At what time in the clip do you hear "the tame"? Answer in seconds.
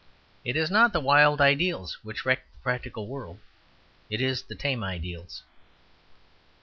4.41-4.83